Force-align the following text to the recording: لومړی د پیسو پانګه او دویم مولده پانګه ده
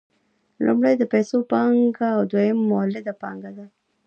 لومړی 0.65 0.93
د 0.97 1.03
پیسو 1.13 1.37
پانګه 1.51 2.07
او 2.15 2.21
دویم 2.31 2.59
مولده 2.69 3.13
پانګه 3.21 3.51
ده 3.57 3.65